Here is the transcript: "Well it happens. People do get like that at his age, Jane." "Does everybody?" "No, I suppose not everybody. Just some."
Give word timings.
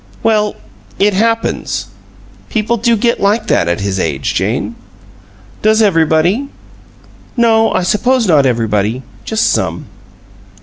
"Well 0.23 0.55
it 0.97 1.13
happens. 1.13 1.85
People 2.49 2.77
do 2.77 2.97
get 2.97 3.19
like 3.19 3.45
that 3.45 3.67
at 3.67 3.81
his 3.81 3.99
age, 3.99 4.33
Jane." 4.33 4.73
"Does 5.61 5.79
everybody?" 5.79 6.49
"No, 7.37 7.71
I 7.73 7.83
suppose 7.83 8.25
not 8.25 8.47
everybody. 8.47 9.03
Just 9.25 9.45
some." 9.51 9.85